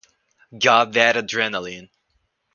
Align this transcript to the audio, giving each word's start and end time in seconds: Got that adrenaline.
Got 0.57 0.93
that 0.93 1.15
adrenaline. 1.15 1.89